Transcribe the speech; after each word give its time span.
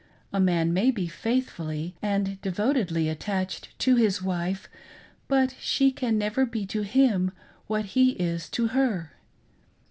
A 0.33 0.39
man, 0.39 0.73
may 0.73 0.89
be 0.89 1.05
faithfully 1.05 1.93
and 2.01 2.41
devotedly 2.41 3.07
at 3.07 3.19
tached 3.19 3.77
to 3.81 3.97
his 3.97 4.19
wife, 4.19 4.67
but 5.27 5.53
she 5.59 5.91
can 5.91 6.17
never 6.17 6.43
be 6.43 6.65
to 6.65 6.81
him 6.81 7.31
what 7.67 7.85
he 7.93 8.13
is 8.13 8.49
to 8.49 8.69
her. 8.69 9.11